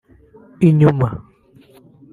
inyuma 0.67 1.07